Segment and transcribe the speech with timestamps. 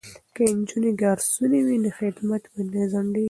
[0.35, 3.19] که نجونې ګارسونې وي نو خدمت به نه ځنډیږي.